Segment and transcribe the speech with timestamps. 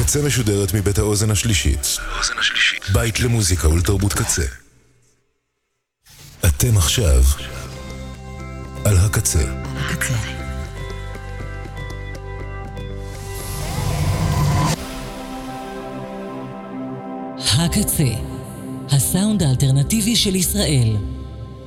[0.00, 1.96] הקצה משודרת מבית האוזן השלישית.
[2.92, 4.42] בית למוזיקה ולתרבות קצה.
[6.46, 7.22] אתם עכשיו
[8.84, 9.62] על הקצה.
[17.38, 18.04] הקצה,
[18.90, 20.96] הסאונד האלטרנטיבי של ישראל.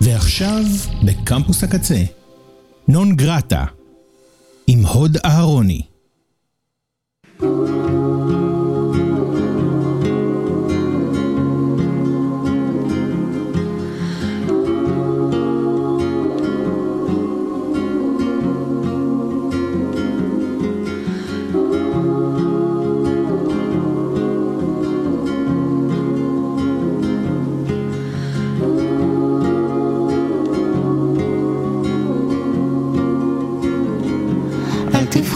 [0.02, 0.64] ועכשיו,
[1.04, 2.04] בקמפוס הקצה,
[2.88, 3.66] נון גרטה,
[4.68, 5.82] עם הוד אהרוני.
[7.42, 7.73] אל תבחר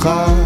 [0.07, 0.37] far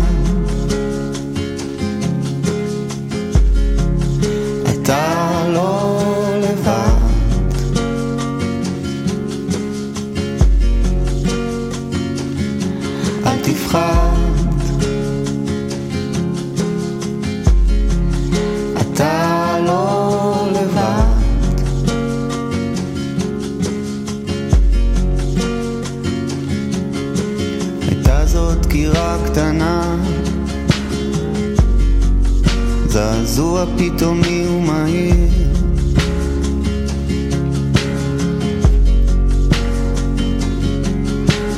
[33.42, 35.16] זעזוע פתאומי ומהיר.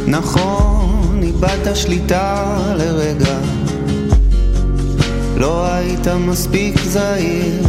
[0.07, 3.37] נכון, איבדת שליטה לרגע.
[5.37, 7.63] לא היית מספיק זהיר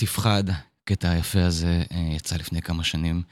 [0.00, 0.44] תפחד,
[0.82, 3.22] הקטע היפה הזה אה, יצא לפני כמה שנים.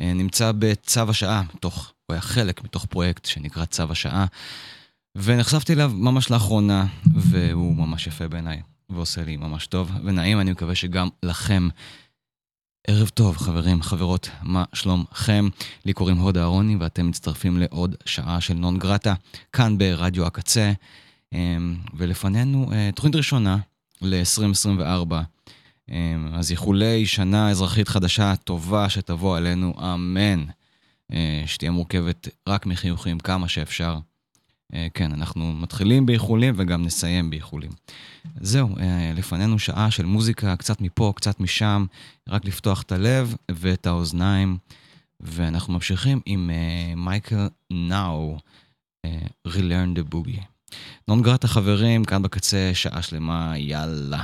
[0.00, 4.26] אה, נמצא בצו השעה, מתוך, הוא היה חלק מתוך פרויקט שנקרא צו השעה,
[5.16, 10.74] ונחשפתי אליו ממש לאחרונה, והוא ממש יפה בעיניי, ועושה לי ממש טוב ונעים, אני מקווה
[10.74, 11.68] שגם לכם.
[12.86, 15.48] ערב טוב, חברים, חברות, מה שלומכם?
[15.84, 19.14] לי קוראים הוד אהרוני, ואתם מצטרפים לעוד שעה של נון גרטה,
[19.52, 20.72] כאן ברדיו הקצה,
[21.94, 23.58] ולפנינו תוכנית ראשונה
[24.02, 25.12] ל-2024.
[25.90, 30.44] אמ, אז איחולי שנה אזרחית חדשה טובה שתבוא עלינו, אמן.
[31.12, 33.98] אה, שתהיה מורכבת רק מחיוכים כמה שאפשר.
[34.74, 37.70] אה, כן, אנחנו מתחילים באיחולים וגם נסיים באיחולים.
[38.40, 41.86] זהו, אה, לפנינו שעה של מוזיקה, קצת מפה, קצת משם,
[42.28, 44.58] רק לפתוח את הלב ואת האוזניים,
[45.20, 46.50] ואנחנו ממשיכים עם
[46.96, 48.38] מייקל נאו,
[49.48, 50.42] Relearn the Boogie.
[51.08, 54.22] נון גרט החברים, כאן בקצה, שעה שלמה, יאללה.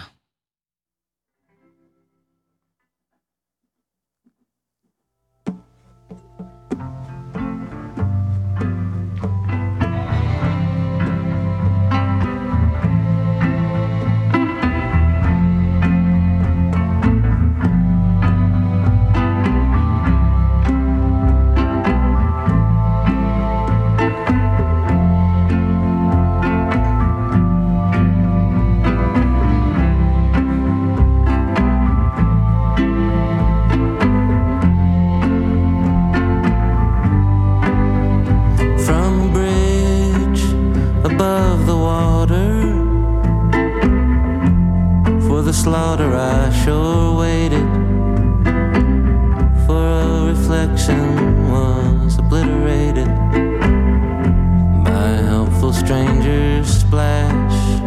[55.74, 57.80] strangers splash.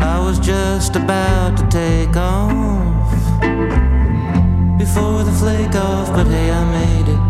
[0.00, 3.10] I was just about to take off
[4.78, 7.22] before the flake off, but hey, I made it.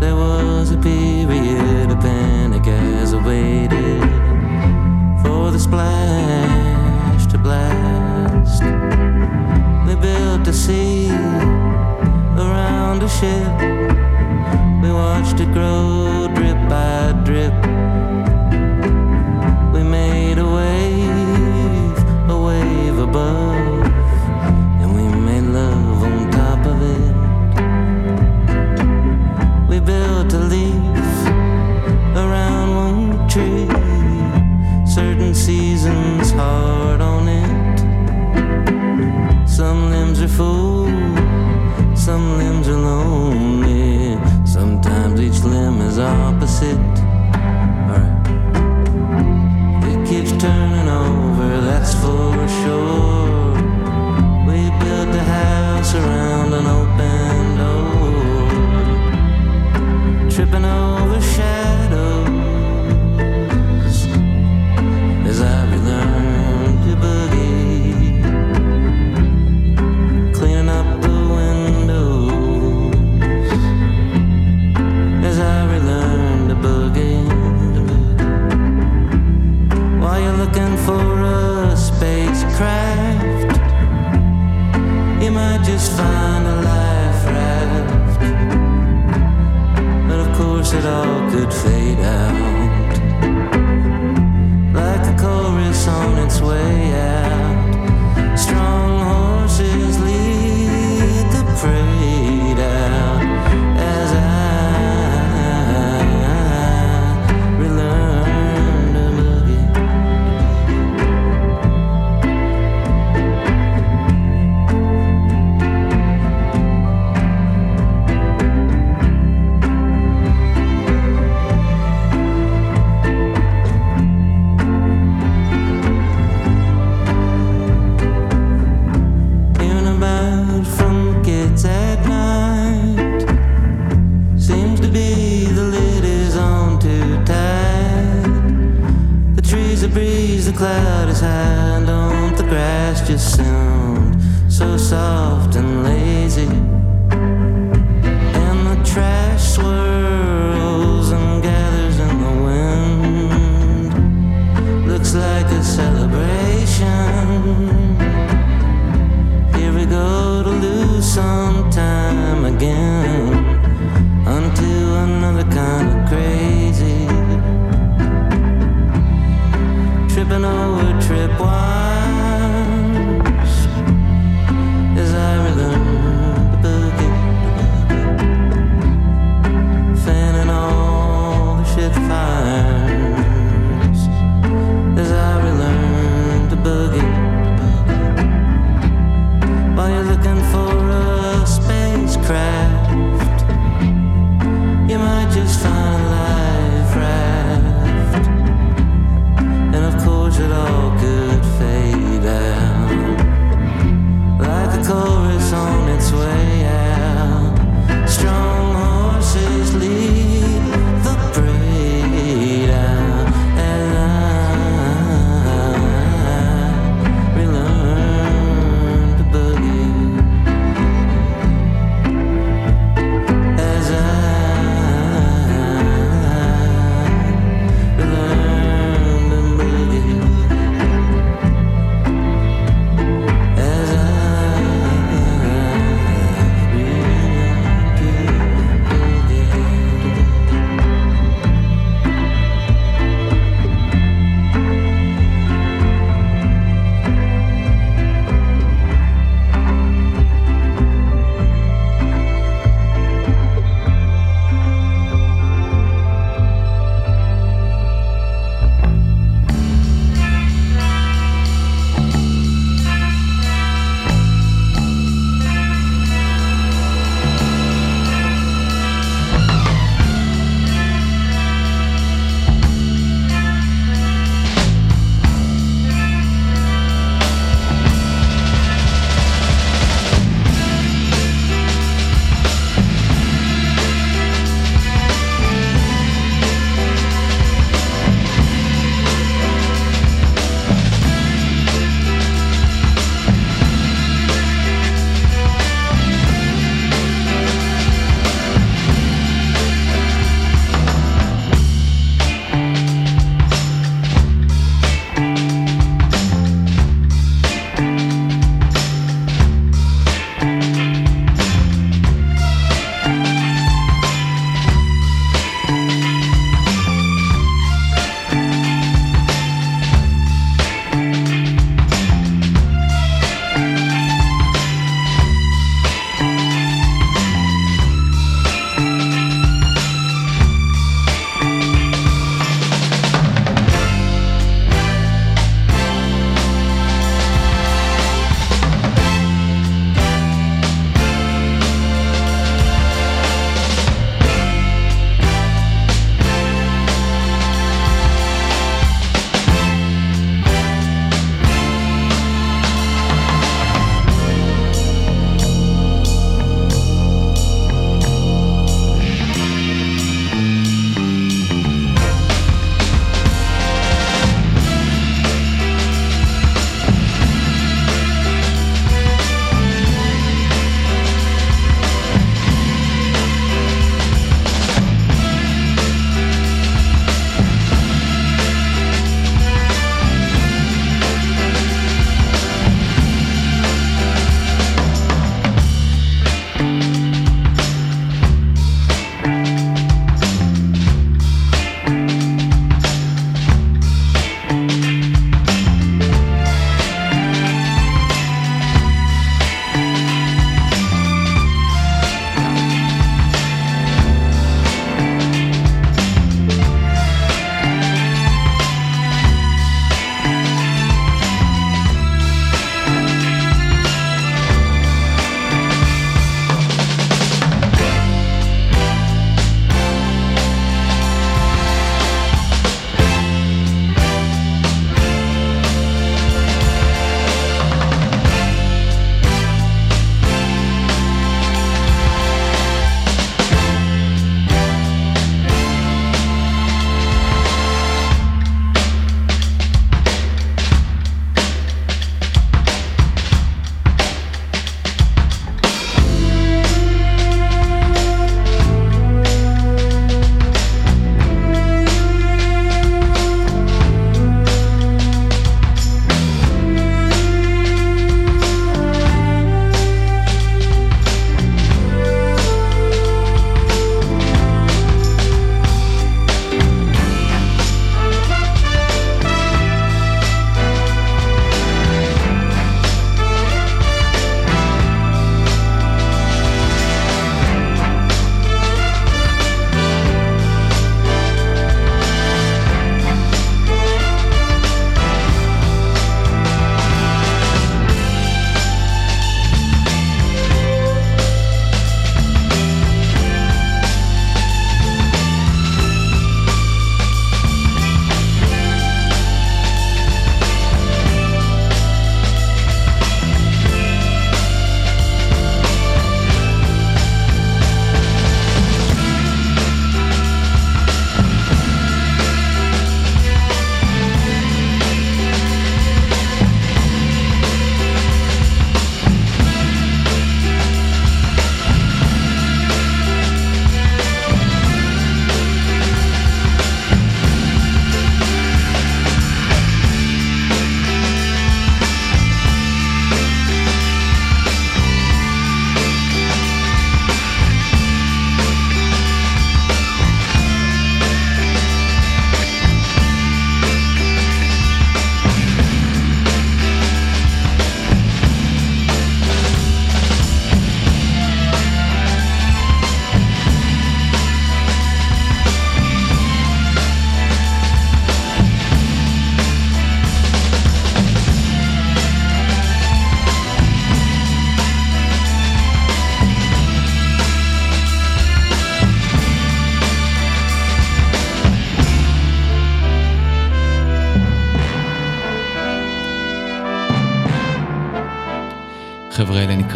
[0.00, 4.02] There was a period of panic as I waited
[5.22, 8.62] for the splash to blast.
[9.86, 11.10] They built a sea
[12.44, 13.52] around a ship.
[14.82, 15.99] We watched it grow.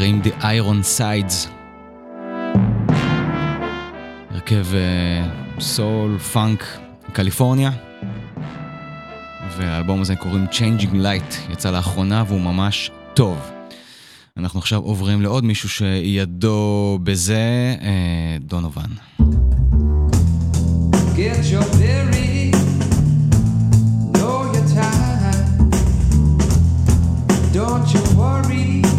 [0.05, 1.49] החבר'ה האלה נקראים The Iron Sides.
[4.31, 4.67] הרכב
[5.61, 6.79] סול, פאנק,
[7.13, 7.71] קליפורניה.
[9.57, 13.39] והאלבום הזה קוראים Changing Light, יצא לאחרונה והוא ממש טוב.
[14.37, 18.91] אנחנו עכשיו עוברים לעוד מישהו שידו בזה, אה, דונובן.
[21.17, 21.65] Get your
[24.55, 25.71] your time.
[27.57, 28.94] Don't you worry,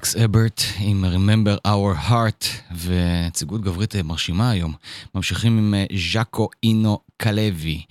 [0.00, 4.74] אלכס אברט עם Remember Our Heart ונציגות גברית מרשימה היום.
[5.14, 7.82] ממשיכים עם אה, ז'אקו אינו קלוי,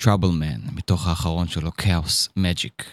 [0.00, 0.04] Trouble
[0.40, 2.84] Man, מתוך האחרון שלו, Chaos Magic.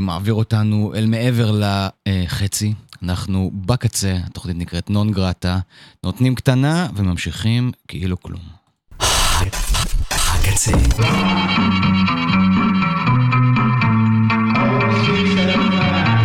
[0.00, 1.60] מעביר אותנו אל מעבר
[2.06, 2.74] לחצי.
[3.02, 5.58] אנחנו בקצה, התוכנית נקראת נון גרטה,
[6.04, 8.40] נותנים קטנה וממשיכים כאילו כלום.
[10.10, 10.72] הקצה.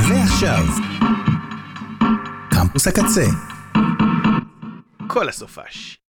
[0.10, 0.66] ועכשיו,
[2.50, 3.26] קמפוס הקצה.
[5.08, 6.07] כל הסופש.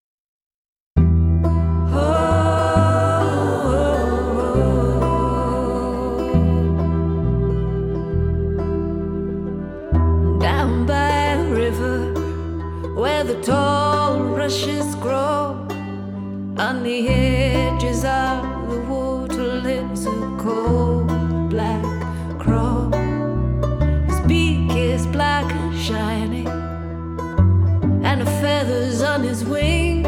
[12.98, 15.54] The tall rushes grow
[16.58, 21.06] on the edges of the water lives a cold
[21.48, 21.84] black
[22.40, 22.90] crow.
[24.08, 26.46] His beak is black and shiny
[28.04, 30.02] and the feathers on his wing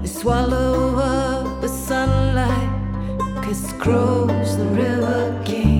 [0.00, 2.70] they swallow up the sunlight
[3.44, 5.73] cause crows the river king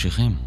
[0.00, 0.39] ממשיכים.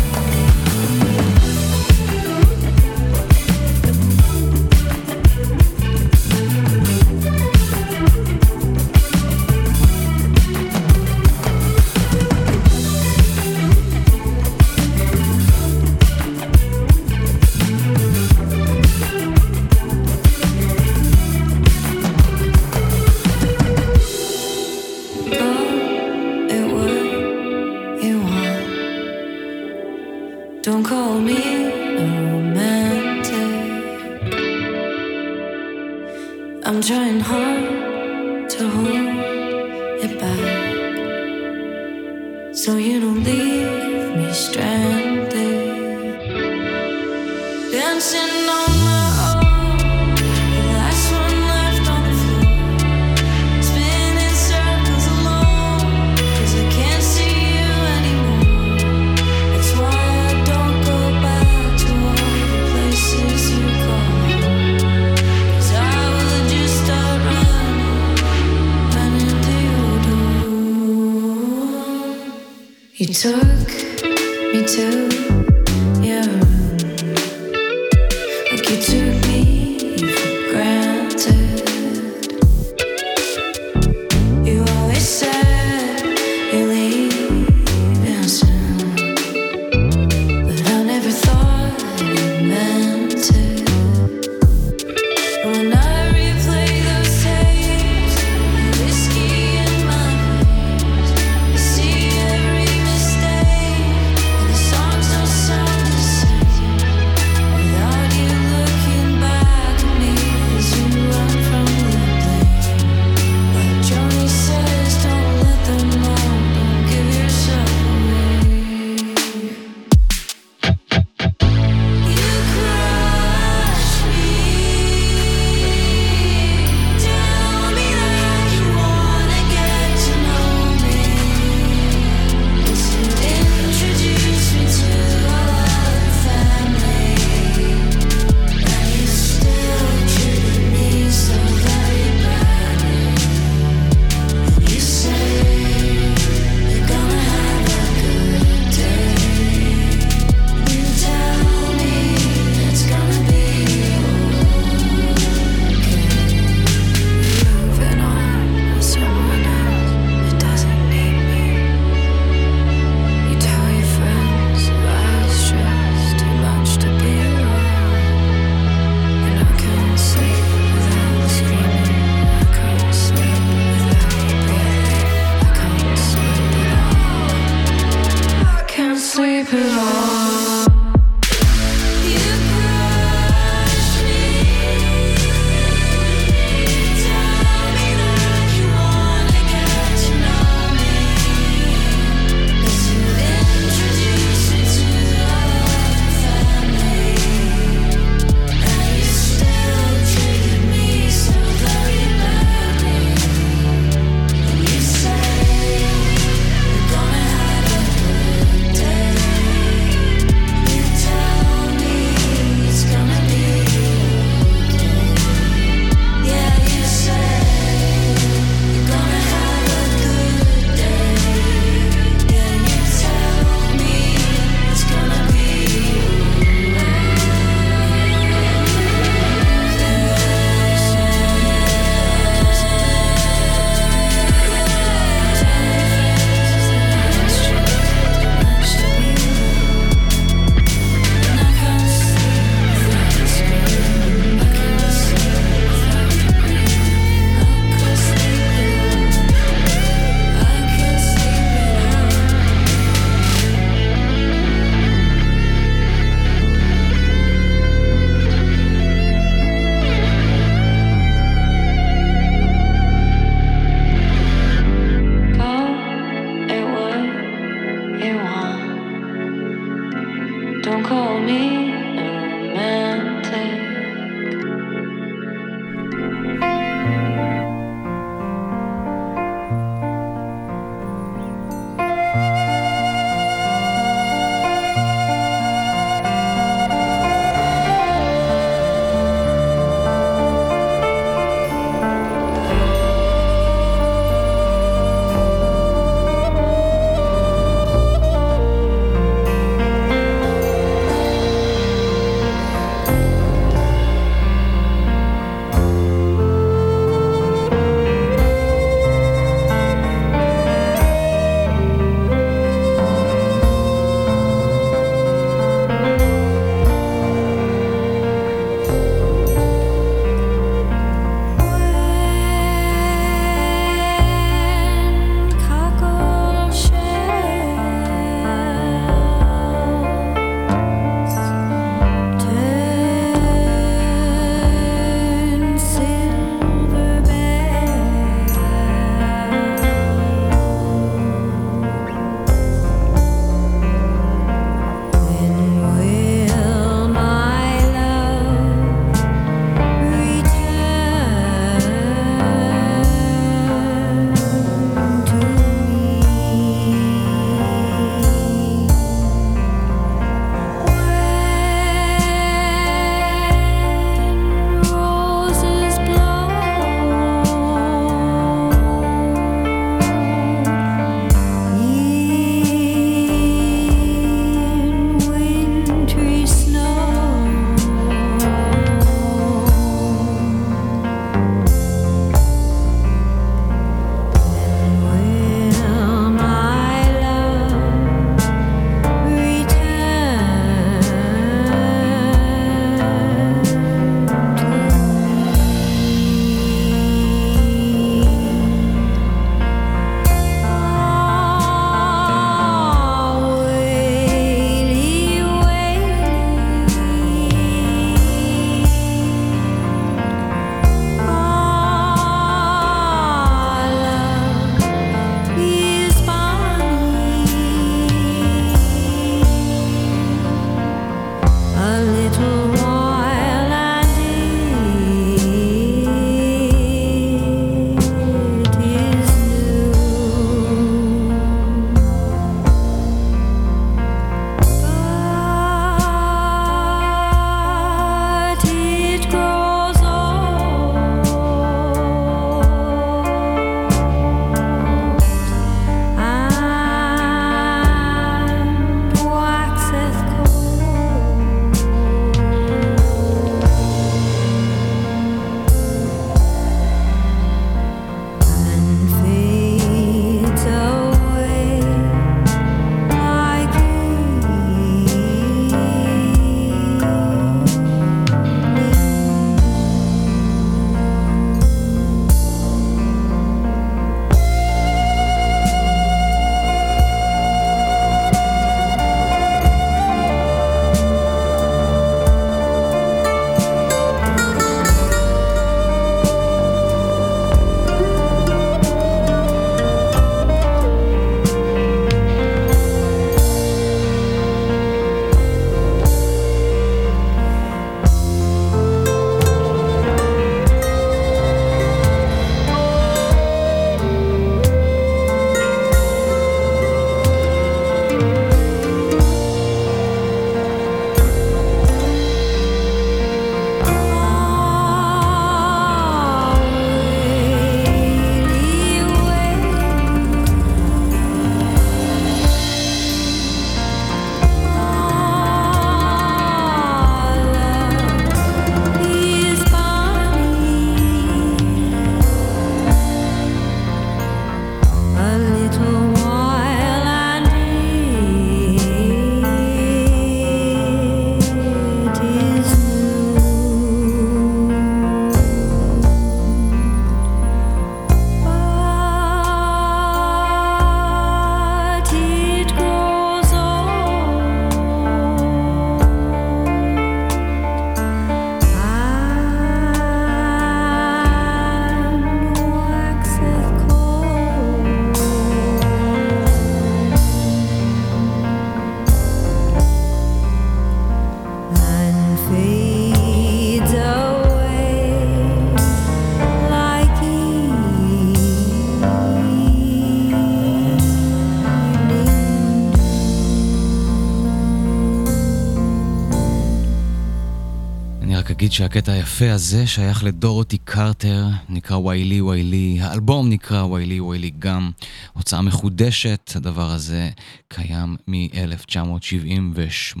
[588.58, 594.70] שהקטע היפה הזה שייך לדורותי קרטר, נקרא ויילי ויילי, האלבום נקרא ויילי ויילי גם,
[595.12, 597.10] הוצאה מחודשת, הדבר הזה
[597.48, 600.00] קיים מ-1978.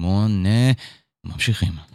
[1.24, 1.87] ממשיכים.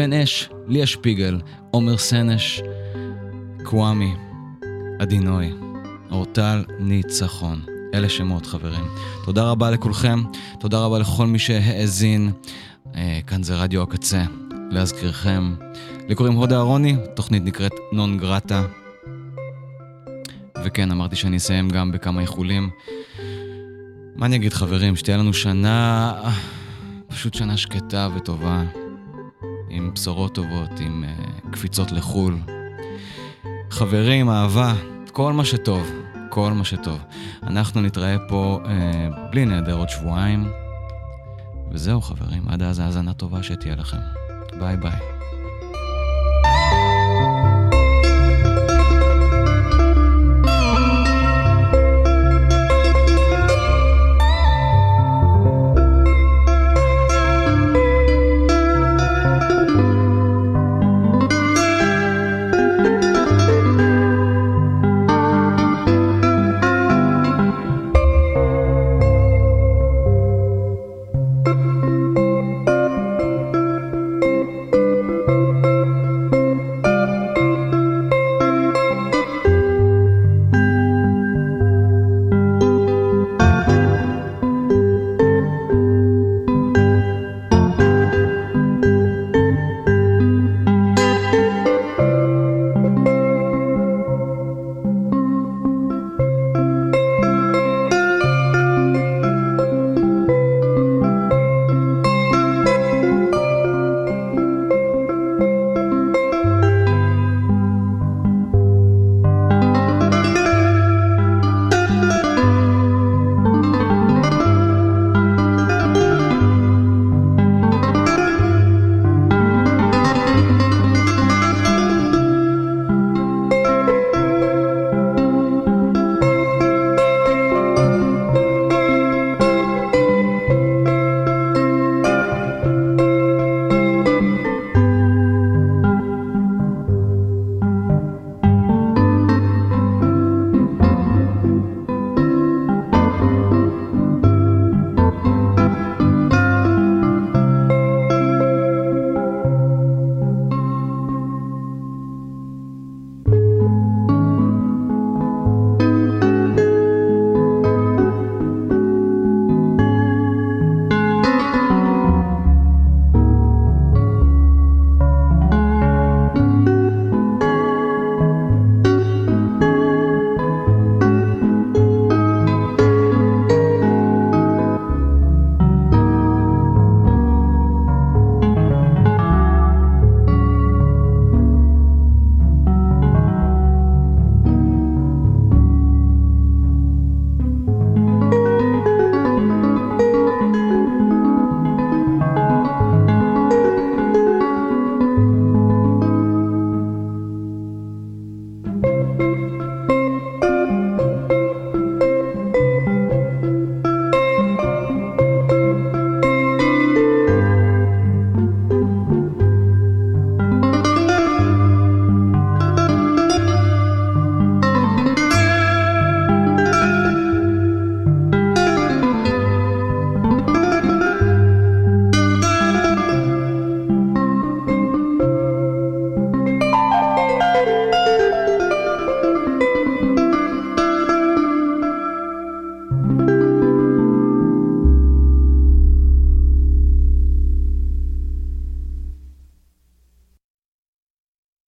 [0.00, 1.40] בן אש, ליה שפיגל,
[1.70, 2.62] עומר סנש,
[3.64, 4.14] קוואמי,
[4.98, 5.52] עדי נוי,
[6.10, 7.60] אורטל ניצחון.
[7.94, 8.84] אלה שמות, חברים.
[9.24, 10.22] תודה רבה לכולכם,
[10.60, 12.32] תודה רבה לכל מי שהאזין.
[12.84, 12.96] Uh,
[13.26, 14.24] כאן זה רדיו הקצה.
[14.70, 15.54] להזכירכם,
[16.08, 18.62] לי קוראים הודה אהרוני, תוכנית נקראת נון גרטה.
[20.64, 22.70] וכן, אמרתי שאני אסיים גם בכמה איחולים.
[24.16, 24.96] מה אני אגיד, חברים?
[24.96, 26.12] שתהיה לנו שנה...
[27.08, 28.62] פשוט שנה שקטה וטובה,
[29.70, 32.36] עם בשורות טובות, עם uh, קפיצות לחו"ל.
[33.70, 34.74] חברים, אהבה,
[35.12, 35.86] כל מה שטוב,
[36.28, 36.98] כל מה שטוב.
[37.42, 38.68] אנחנו נתראה פה uh,
[39.30, 40.50] בלי נהדר עוד שבועיים.
[41.72, 43.98] וזהו, חברים, עד אז האזנה טובה שתהיה לכם.
[44.58, 45.09] ביי ביי.